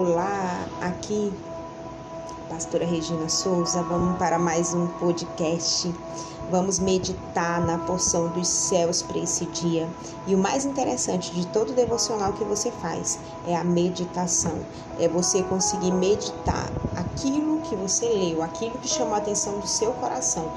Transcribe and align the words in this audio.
Olá, 0.00 0.64
aqui 0.80 1.32
Pastora 2.48 2.86
Regina 2.86 3.28
Souza. 3.28 3.82
Vamos 3.82 4.16
para 4.16 4.38
mais 4.38 4.72
um 4.72 4.86
podcast. 4.86 5.92
Vamos 6.52 6.78
meditar 6.78 7.60
na 7.62 7.78
porção 7.78 8.28
dos 8.28 8.46
céus 8.46 9.02
para 9.02 9.18
esse 9.18 9.44
dia. 9.46 9.88
E 10.24 10.36
o 10.36 10.38
mais 10.38 10.64
interessante 10.64 11.32
de 11.32 11.44
todo 11.48 11.72
devocional 11.72 12.32
que 12.34 12.44
você 12.44 12.70
faz 12.70 13.18
é 13.44 13.56
a 13.56 13.64
meditação. 13.64 14.60
É 15.00 15.08
você 15.08 15.42
conseguir 15.42 15.90
meditar 15.90 16.70
aquilo 16.96 17.60
que 17.62 17.74
você 17.74 18.06
leu, 18.06 18.40
aquilo 18.40 18.78
que 18.78 18.86
chamou 18.86 19.14
a 19.14 19.18
atenção 19.18 19.58
do 19.58 19.66
seu 19.66 19.90
coração, 19.94 20.48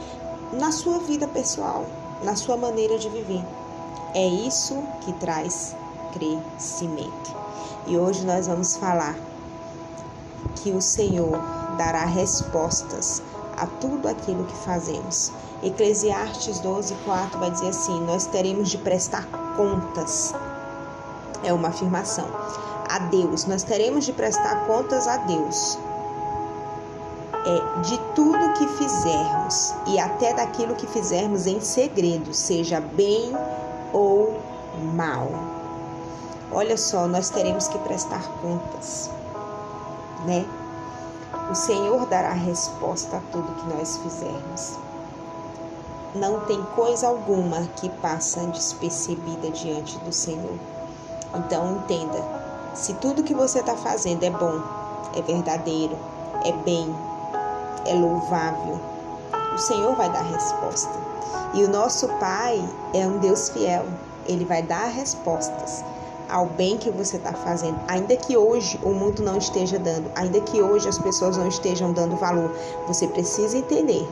na 0.53 0.71
sua 0.71 0.99
vida 0.99 1.27
pessoal, 1.27 1.87
na 2.23 2.35
sua 2.35 2.57
maneira 2.57 2.99
de 2.99 3.09
viver. 3.09 3.43
É 4.13 4.23
isso 4.23 4.83
que 5.03 5.11
traz 5.13 5.75
crescimento. 6.13 7.35
E 7.87 7.97
hoje 7.97 8.23
nós 8.23 8.45
vamos 8.45 8.77
falar 8.77 9.15
que 10.57 10.71
o 10.71 10.81
Senhor 10.81 11.39
dará 11.77 12.05
respostas 12.05 13.21
a 13.57 13.65
tudo 13.65 14.07
aquilo 14.07 14.43
que 14.45 14.55
fazemos. 14.55 15.31
Eclesiastes 15.63 16.59
12, 16.59 16.95
4 17.05 17.39
vai 17.39 17.51
dizer 17.51 17.69
assim: 17.69 17.99
Nós 18.01 18.25
teremos 18.25 18.69
de 18.69 18.77
prestar 18.77 19.27
contas. 19.55 20.33
É 21.43 21.53
uma 21.53 21.69
afirmação. 21.69 22.27
A 22.89 22.99
Deus, 22.99 23.45
nós 23.45 23.63
teremos 23.63 24.05
de 24.05 24.13
prestar 24.13 24.65
contas 24.65 25.07
a 25.07 25.17
Deus. 25.17 25.77
É 27.45 27.81
de 27.81 27.97
tudo 28.15 28.53
que 28.53 28.67
fizermos 28.67 29.73
e 29.87 29.99
até 29.99 30.33
daquilo 30.33 30.75
que 30.75 30.85
fizermos 30.87 31.47
em 31.47 31.59
segredo, 31.59 32.33
seja 32.33 32.79
bem 32.79 33.33
ou 33.93 34.39
mal. 34.93 35.29
Olha 36.51 36.77
só, 36.77 37.07
nós 37.07 37.29
teremos 37.29 37.67
que 37.67 37.77
prestar 37.79 38.21
contas, 38.41 39.09
né? 40.25 40.45
O 41.49 41.55
Senhor 41.55 42.05
dará 42.07 42.33
resposta 42.33 43.17
a 43.17 43.21
tudo 43.31 43.55
que 43.55 43.75
nós 43.75 43.97
fizermos. 43.97 44.77
Não 46.13 46.41
tem 46.41 46.61
coisa 46.75 47.07
alguma 47.07 47.61
que 47.77 47.89
passa 47.89 48.41
despercebida 48.47 49.49
diante 49.51 49.97
do 49.99 50.11
Senhor. 50.11 50.57
Então 51.33 51.77
entenda, 51.77 52.21
se 52.73 52.93
tudo 52.95 53.23
que 53.23 53.33
você 53.33 53.59
está 53.59 53.75
fazendo 53.75 54.23
é 54.23 54.29
bom, 54.29 54.61
é 55.15 55.21
verdadeiro, 55.21 55.97
é 56.43 56.51
bem, 56.51 56.93
é 57.85 57.93
louvável, 57.93 58.79
o 59.53 59.57
Senhor 59.57 59.95
vai 59.95 60.09
dar 60.09 60.23
resposta. 60.23 60.93
E 61.53 61.63
o 61.63 61.69
nosso 61.69 62.07
Pai 62.19 62.61
é 62.93 63.07
um 63.07 63.17
Deus 63.19 63.49
fiel, 63.49 63.85
ele 64.25 64.45
vai 64.45 64.61
dar 64.61 64.87
respostas 64.87 65.83
ao 66.31 66.45
bem 66.47 66.77
que 66.77 66.89
você 66.89 67.17
está 67.17 67.33
fazendo, 67.33 67.77
ainda 67.87 68.15
que 68.15 68.37
hoje 68.37 68.79
o 68.83 68.89
mundo 68.89 69.21
não 69.21 69.37
esteja 69.37 69.77
dando, 69.77 70.09
ainda 70.15 70.39
que 70.41 70.61
hoje 70.61 70.87
as 70.87 70.97
pessoas 70.97 71.37
não 71.37 71.47
estejam 71.47 71.91
dando 71.91 72.15
valor, 72.15 72.55
você 72.87 73.07
precisa 73.07 73.57
entender 73.57 74.07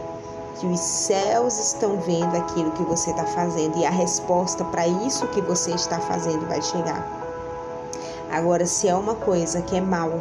que 0.60 0.68
os 0.68 0.80
céus 0.80 1.58
estão 1.58 1.98
vendo 2.02 2.36
aquilo 2.36 2.72
que 2.72 2.84
você 2.84 3.12
está 3.12 3.26
fazendo 3.26 3.78
e 3.78 3.86
a 3.86 3.90
resposta 3.90 4.64
para 4.66 4.86
isso 4.86 5.26
que 5.28 5.42
você 5.42 5.72
está 5.72 6.00
fazendo 6.00 6.46
vai 6.48 6.62
chegar. 6.62 7.08
Agora, 8.30 8.66
se 8.66 8.88
é 8.88 8.94
uma 8.94 9.16
coisa 9.16 9.62
que 9.62 9.78
é 9.78 9.82
mal, 9.82 10.12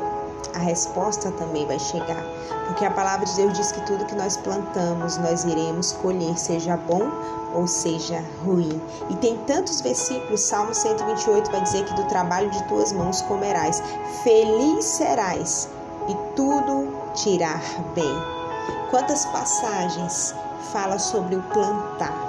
a 0.54 0.58
resposta 0.58 1.30
também 1.32 1.66
vai 1.66 1.78
chegar, 1.78 2.22
porque 2.66 2.84
a 2.84 2.90
palavra 2.90 3.26
de 3.26 3.34
Deus 3.36 3.52
diz 3.52 3.72
que 3.72 3.80
tudo 3.86 4.04
que 4.06 4.14
nós 4.14 4.36
plantamos 4.36 5.16
nós 5.18 5.44
iremos 5.44 5.92
colher, 5.92 6.38
seja 6.38 6.76
bom 6.76 7.10
ou 7.54 7.66
seja 7.66 8.24
ruim. 8.44 8.80
E 9.08 9.16
tem 9.16 9.36
tantos 9.46 9.80
versículos, 9.80 10.40
Salmo 10.40 10.74
128 10.74 11.50
vai 11.50 11.62
dizer 11.62 11.84
que 11.84 11.94
do 11.94 12.04
trabalho 12.04 12.50
de 12.50 12.62
tuas 12.64 12.92
mãos 12.92 13.22
comerás, 13.22 13.82
feliz 14.22 14.84
serás 14.84 15.68
e 16.08 16.14
tudo 16.34 16.98
irá 17.26 17.60
bem. 17.94 18.38
Quantas 18.90 19.26
passagens 19.26 20.34
fala 20.72 20.98
sobre 20.98 21.36
o 21.36 21.42
plantar? 21.42 22.27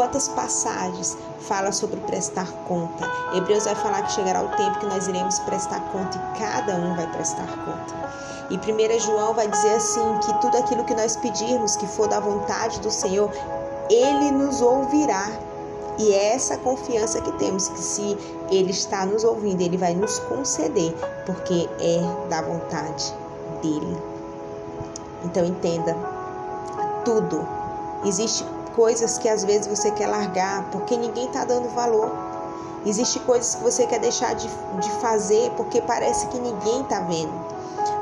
Quantas 0.00 0.28
passagens 0.28 1.14
fala 1.40 1.70
sobre 1.72 2.00
prestar 2.00 2.50
conta? 2.66 3.06
Hebreus 3.34 3.66
vai 3.66 3.74
falar 3.74 4.00
que 4.00 4.12
chegará 4.12 4.42
o 4.42 4.48
tempo 4.56 4.78
que 4.78 4.86
nós 4.86 5.06
iremos 5.06 5.38
prestar 5.40 5.78
conta 5.92 6.16
e 6.16 6.38
cada 6.38 6.74
um 6.76 6.96
vai 6.96 7.06
prestar 7.08 7.46
conta. 7.46 7.94
E 8.48 8.56
1 8.56 8.98
João 8.98 9.34
vai 9.34 9.46
dizer 9.46 9.74
assim: 9.74 10.00
que 10.24 10.40
tudo 10.40 10.56
aquilo 10.56 10.84
que 10.84 10.94
nós 10.94 11.16
pedirmos 11.16 11.76
que 11.76 11.86
for 11.86 12.08
da 12.08 12.18
vontade 12.18 12.80
do 12.80 12.90
Senhor, 12.90 13.30
ele 13.90 14.30
nos 14.30 14.62
ouvirá. 14.62 15.30
E 15.98 16.14
é 16.14 16.34
essa 16.34 16.56
confiança 16.56 17.20
que 17.20 17.32
temos 17.32 17.68
que 17.68 17.78
se 17.78 18.16
ele 18.50 18.70
está 18.70 19.04
nos 19.04 19.22
ouvindo, 19.22 19.60
ele 19.60 19.76
vai 19.76 19.94
nos 19.94 20.18
conceder, 20.20 20.94
porque 21.26 21.68
é 21.78 22.28
da 22.30 22.40
vontade 22.40 23.14
dele. 23.60 23.98
Então 25.26 25.44
entenda, 25.44 25.94
tudo. 27.04 27.46
Existe 28.02 28.46
coisas 28.74 29.18
que 29.18 29.28
às 29.28 29.44
vezes 29.44 29.66
você 29.66 29.90
quer 29.90 30.06
largar 30.06 30.64
porque 30.70 30.96
ninguém 30.96 31.26
está 31.26 31.44
dando 31.44 31.68
valor. 31.70 32.10
Existe 32.84 33.20
coisas 33.20 33.54
que 33.54 33.62
você 33.62 33.86
quer 33.86 34.00
deixar 34.00 34.34
de, 34.34 34.48
de 34.48 34.90
fazer 35.00 35.50
porque 35.56 35.80
parece 35.82 36.26
que 36.28 36.38
ninguém 36.38 36.82
está 36.82 37.00
vendo. 37.00 37.32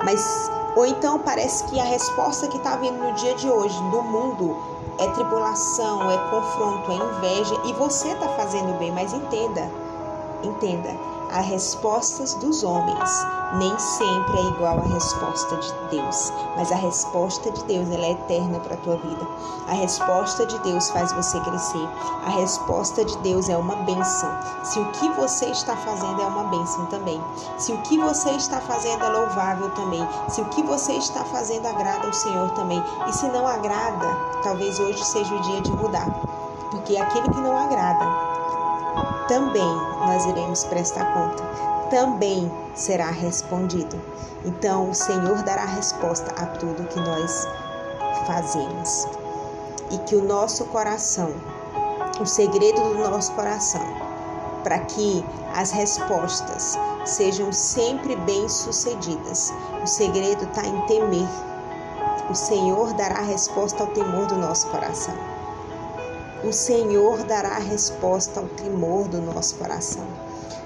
Mas 0.04 0.20
ou 0.76 0.86
então 0.86 1.18
parece 1.18 1.64
que 1.64 1.80
a 1.80 1.84
resposta 1.84 2.46
que 2.46 2.56
está 2.56 2.76
vindo 2.76 2.96
no 2.98 3.12
dia 3.14 3.34
de 3.34 3.50
hoje 3.50 3.76
do 3.90 4.02
mundo 4.02 4.56
é 4.98 5.06
tribulação, 5.08 6.10
é 6.10 6.18
confronto, 6.30 6.90
é 6.90 6.94
inveja 6.94 7.60
e 7.64 7.72
você 7.72 8.08
está 8.08 8.28
fazendo 8.30 8.78
bem, 8.78 8.92
mas 8.92 9.12
entenda, 9.12 9.68
entenda, 10.42 10.96
as 11.30 11.46
respostas 11.46 12.34
dos 12.34 12.64
homens 12.64 13.26
nem 13.54 13.78
sempre 13.78 14.38
é 14.38 14.42
igual 14.42 14.78
à 14.78 14.82
resposta 14.82 15.56
de 15.56 15.72
Deus, 15.90 16.32
mas 16.56 16.72
a 16.72 16.76
resposta 16.76 17.50
de 17.50 17.64
Deus 17.64 17.90
ela 17.90 18.04
é 18.04 18.12
eterna 18.12 18.58
para 18.60 18.74
a 18.74 18.78
tua 18.78 18.96
vida. 18.96 19.26
A 19.68 19.72
resposta 19.72 20.46
de 20.46 20.58
Deus 20.60 20.90
faz 20.90 21.12
você 21.12 21.38
crescer. 21.40 21.88
A 22.24 22.30
resposta 22.30 23.04
de 23.04 23.16
Deus 23.18 23.48
é 23.48 23.56
uma 23.56 23.76
bênção. 23.76 24.30
Se 24.64 24.80
o 24.80 24.86
que 24.92 25.08
você 25.10 25.46
está 25.46 25.76
fazendo 25.76 26.22
é 26.22 26.26
uma 26.26 26.44
bênção 26.44 26.86
também. 26.86 27.22
Se 27.58 27.72
o 27.72 27.78
que 27.82 27.98
você 27.98 28.30
está 28.30 28.60
fazendo 28.60 29.04
é 29.04 29.08
louvável 29.08 29.70
também. 29.70 30.06
Se 30.28 30.40
o 30.40 30.46
que 30.46 30.62
você 30.62 30.94
está 30.94 31.24
fazendo 31.24 31.66
agrada 31.66 32.06
ao 32.06 32.12
Senhor 32.12 32.50
também. 32.52 32.82
E 33.06 33.12
se 33.12 33.26
não 33.28 33.46
agrada, 33.46 34.16
talvez 34.42 34.78
hoje 34.80 35.04
seja 35.04 35.34
o 35.34 35.40
dia 35.40 35.60
de 35.60 35.72
mudar. 35.72 36.08
Porque 36.70 36.96
aquilo 36.96 37.30
que 37.30 37.40
não 37.40 37.56
agrada, 37.56 38.27
também 39.28 39.74
nós 40.06 40.24
iremos 40.24 40.64
prestar 40.64 41.04
conta, 41.12 41.44
também 41.90 42.50
será 42.74 43.10
respondido. 43.10 44.00
Então 44.44 44.90
o 44.90 44.94
Senhor 44.94 45.42
dará 45.42 45.64
resposta 45.64 46.32
a 46.40 46.46
tudo 46.46 46.88
que 46.88 46.98
nós 46.98 47.46
fazemos. 48.26 49.06
E 49.90 49.98
que 49.98 50.16
o 50.16 50.24
nosso 50.24 50.64
coração, 50.66 51.32
o 52.20 52.26
segredo 52.26 52.80
do 52.80 52.98
nosso 52.98 53.32
coração, 53.32 53.86
para 54.62 54.80
que 54.80 55.24
as 55.54 55.70
respostas 55.70 56.78
sejam 57.04 57.52
sempre 57.52 58.16
bem-sucedidas, 58.16 59.52
o 59.82 59.86
segredo 59.86 60.44
está 60.44 60.66
em 60.66 60.80
temer. 60.86 61.28
O 62.28 62.34
Senhor 62.34 62.92
dará 62.94 63.22
resposta 63.22 63.82
ao 63.82 63.86
temor 63.88 64.26
do 64.26 64.36
nosso 64.36 64.66
coração. 64.68 65.14
O 66.44 66.52
Senhor 66.52 67.24
dará 67.24 67.58
resposta 67.58 68.38
ao 68.38 68.46
temor 68.46 69.08
do 69.08 69.20
nosso 69.20 69.56
coração. 69.56 70.06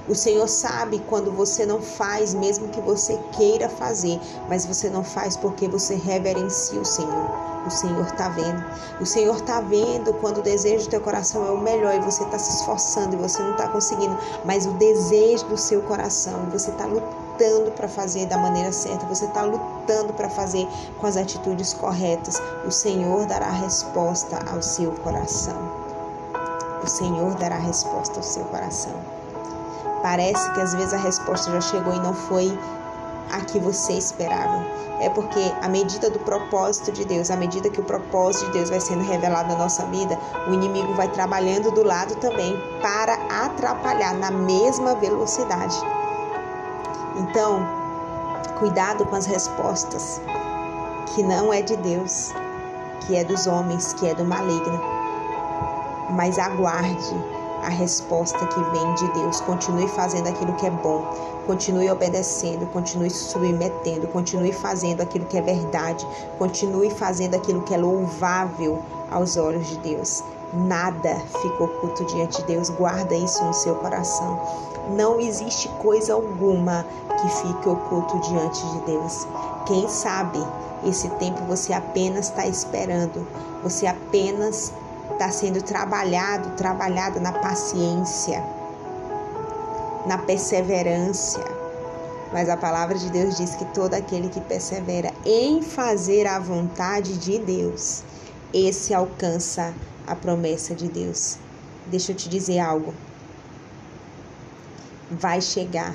O 0.08 0.14
Senhor 0.16 0.48
sabe 0.48 0.98
quando 1.08 1.30
você 1.30 1.64
não 1.64 1.80
faz, 1.80 2.34
mesmo 2.34 2.68
que 2.68 2.80
você 2.80 3.16
queira 3.32 3.68
fazer, 3.68 4.20
mas 4.48 4.66
você 4.66 4.90
não 4.90 5.04
faz 5.04 5.36
porque 5.36 5.68
você 5.68 5.94
reverencia 5.94 6.80
o 6.80 6.84
Senhor. 6.84 7.30
O 7.64 7.70
Senhor 7.70 8.04
está 8.04 8.28
vendo. 8.28 8.64
O 9.00 9.06
Senhor 9.06 9.36
está 9.36 9.60
vendo 9.60 10.12
quando 10.14 10.38
o 10.38 10.42
desejo 10.42 10.86
do 10.86 10.90
teu 10.90 11.00
coração 11.00 11.46
é 11.46 11.50
o 11.52 11.58
melhor 11.58 11.94
e 11.94 12.00
você 12.00 12.24
está 12.24 12.36
se 12.36 12.56
esforçando 12.56 13.14
e 13.14 13.18
você 13.18 13.40
não 13.40 13.52
está 13.52 13.68
conseguindo, 13.68 14.18
mas 14.44 14.66
o 14.66 14.72
desejo 14.72 15.46
do 15.46 15.56
seu 15.56 15.80
coração, 15.82 16.48
você 16.50 16.70
está 16.70 16.84
lutando 16.84 17.70
para 17.70 17.86
fazer 17.86 18.26
da 18.26 18.36
maneira 18.36 18.72
certa, 18.72 19.06
você 19.06 19.26
está 19.26 19.44
lutando 19.44 20.12
para 20.14 20.28
fazer 20.28 20.66
com 21.00 21.06
as 21.06 21.16
atitudes 21.16 21.72
corretas. 21.72 22.42
O 22.66 22.72
Senhor 22.72 23.24
dará 23.26 23.50
resposta 23.50 24.38
ao 24.50 24.60
seu 24.60 24.90
coração. 24.90 25.56
O 26.82 26.86
Senhor 26.88 27.34
dará 27.36 27.56
resposta 27.56 28.18
ao 28.18 28.24
seu 28.24 28.44
coração. 28.46 29.21
Parece 30.02 30.50
que 30.50 30.60
às 30.60 30.74
vezes 30.74 30.92
a 30.92 30.98
resposta 30.98 31.50
já 31.52 31.60
chegou 31.60 31.94
e 31.94 32.00
não 32.00 32.12
foi 32.12 32.58
a 33.30 33.40
que 33.40 33.58
você 33.58 33.92
esperava. 33.92 34.64
É 35.00 35.08
porque 35.08 35.52
a 35.62 35.68
medida 35.68 36.10
do 36.10 36.18
propósito 36.20 36.92
de 36.92 37.04
Deus, 37.04 37.30
a 37.30 37.36
medida 37.36 37.70
que 37.70 37.80
o 37.80 37.84
propósito 37.84 38.46
de 38.46 38.52
Deus 38.52 38.70
vai 38.70 38.80
sendo 38.80 39.02
revelado 39.02 39.48
na 39.48 39.58
nossa 39.58 39.84
vida, 39.86 40.18
o 40.48 40.52
inimigo 40.52 40.92
vai 40.94 41.08
trabalhando 41.08 41.70
do 41.70 41.82
lado 41.82 42.14
também 42.16 42.56
para 42.80 43.14
atrapalhar 43.44 44.14
na 44.14 44.30
mesma 44.30 44.94
velocidade. 44.96 45.76
Então, 47.16 47.66
cuidado 48.58 49.04
com 49.06 49.16
as 49.16 49.26
respostas 49.26 50.20
que 51.14 51.22
não 51.22 51.52
é 51.52 51.62
de 51.62 51.76
Deus, 51.76 52.32
que 53.06 53.16
é 53.16 53.24
dos 53.24 53.46
homens, 53.46 53.92
que 53.94 54.08
é 54.08 54.14
do 54.14 54.24
maligno. 54.24 54.80
Mas 56.10 56.38
aguarde 56.38 57.41
a 57.62 57.68
resposta 57.68 58.44
que 58.46 58.60
vem 58.60 58.94
de 58.94 59.12
Deus. 59.14 59.40
Continue 59.40 59.88
fazendo 59.88 60.28
aquilo 60.28 60.52
que 60.54 60.66
é 60.66 60.70
bom, 60.70 61.04
continue 61.46 61.90
obedecendo, 61.90 62.66
continue 62.72 63.10
submetendo, 63.10 64.06
continue 64.08 64.52
fazendo 64.52 65.00
aquilo 65.00 65.24
que 65.26 65.38
é 65.38 65.42
verdade, 65.42 66.06
continue 66.38 66.90
fazendo 66.90 67.34
aquilo 67.34 67.62
que 67.62 67.74
é 67.74 67.78
louvável 67.78 68.82
aos 69.10 69.36
olhos 69.36 69.66
de 69.68 69.78
Deus. 69.78 70.22
Nada 70.52 71.16
fica 71.40 71.64
oculto 71.64 72.04
diante 72.06 72.42
de 72.42 72.48
Deus, 72.48 72.68
guarda 72.68 73.14
isso 73.14 73.42
no 73.44 73.54
seu 73.54 73.74
coração. 73.76 74.38
Não 74.90 75.18
existe 75.20 75.68
coisa 75.80 76.12
alguma 76.12 76.84
que 77.08 77.28
fique 77.28 77.68
oculto 77.68 78.18
diante 78.20 78.60
de 78.66 78.80
Deus. 78.80 79.26
Quem 79.66 79.88
sabe 79.88 80.44
esse 80.84 81.08
tempo 81.10 81.40
você 81.44 81.72
apenas 81.72 82.26
está 82.26 82.46
esperando, 82.46 83.26
você 83.62 83.86
apenas 83.86 84.72
está 85.12 85.30
sendo 85.30 85.62
trabalhado, 85.62 86.50
trabalhada 86.56 87.20
na 87.20 87.32
paciência, 87.32 88.42
na 90.06 90.18
perseverança. 90.18 91.40
Mas 92.32 92.48
a 92.48 92.56
palavra 92.56 92.98
de 92.98 93.10
Deus 93.10 93.36
diz 93.36 93.54
que 93.56 93.64
todo 93.66 93.94
aquele 93.94 94.28
que 94.28 94.40
persevera 94.40 95.12
em 95.24 95.62
fazer 95.62 96.26
a 96.26 96.38
vontade 96.38 97.18
de 97.18 97.38
Deus, 97.38 98.02
esse 98.52 98.94
alcança 98.94 99.74
a 100.06 100.16
promessa 100.16 100.74
de 100.74 100.88
Deus. 100.88 101.38
Deixa 101.86 102.12
eu 102.12 102.16
te 102.16 102.28
dizer 102.28 102.58
algo. 102.58 102.94
Vai 105.10 105.40
chegar. 105.40 105.94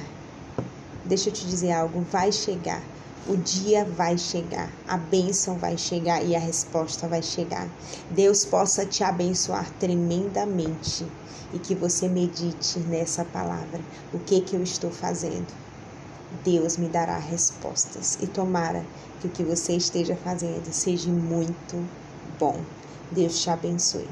Deixa 1.08 1.30
eu 1.30 1.34
te 1.34 1.48
dizer 1.48 1.72
algo, 1.72 2.02
vai 2.12 2.32
chegar. 2.32 2.84
O 3.30 3.36
dia 3.36 3.86
vai 3.86 4.18
chegar, 4.18 4.72
a 4.88 4.98
bênção 4.98 5.58
vai 5.58 5.78
chegar 5.78 6.24
e 6.24 6.36
a 6.36 6.40
resposta 6.40 7.08
vai 7.08 7.22
chegar. 7.22 7.70
Deus 8.12 8.46
possa 8.46 8.86
te 8.86 9.04
abençoar 9.04 9.70
tremendamente 9.80 11.06
e 11.54 11.60
que 11.60 11.76
você 11.76 12.08
medite 12.08 12.80
nessa 12.80 13.24
palavra. 13.26 13.82
O 14.14 14.20
que 14.20 14.42
que 14.42 14.56
eu 14.56 14.64
estou 14.64 14.92
fazendo? 14.92 15.48
Deus 16.44 16.78
me 16.78 16.90
dará 16.90 17.18
respostas 17.18 18.18
e 18.22 18.28
tomara 18.28 18.86
que 19.22 19.28
o 19.28 19.32
que 19.32 19.44
você 19.44 19.74
esteja 19.74 20.16
fazendo 20.16 20.72
seja 20.72 21.12
muito 21.12 21.86
bom. 22.40 22.62
Deus 23.12 23.42
te 23.42 23.50
abençoe. 23.50 24.08